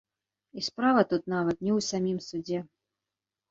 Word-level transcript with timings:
І 0.59 0.63
справа 0.67 1.03
тут 1.11 1.23
нават 1.35 1.57
не 1.67 1.71
ў 1.77 1.79
самім 1.91 2.19
судзе. 2.31 2.59